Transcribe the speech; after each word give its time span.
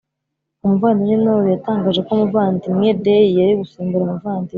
Umuvandimwe 0.63 1.15
knorr 1.21 1.47
yatangaje 1.53 1.99
ko 2.05 2.09
umuvandimwe 2.17 2.87
dey 3.03 3.25
yari 3.37 3.53
gusimbura 3.61 4.03
umuvandimwe 4.05 4.49